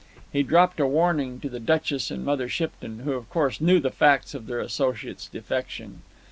He 0.33 0.41
dropped 0.41 0.79
a 0.79 0.87
warning 0.87 1.39
to 1.41 1.47
the 1.47 1.59
Duchess 1.59 2.09
and 2.09 2.25
Mother 2.25 2.49
Shipton, 2.49 3.01
who 3.01 3.11
of 3.11 3.29
course 3.29 3.61
knew 3.61 3.79
the 3.79 3.91
facts 3.91 4.33
of 4.33 4.47
their 4.47 4.59
associate's 4.59 5.27
defection. 5.27 6.01